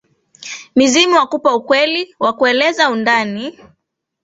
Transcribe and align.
Mizimu 0.75 1.15
wakupa 1.15 1.59
kweli, 1.59 2.15
wakueleze 2.19 2.85
undani, 2.85 3.59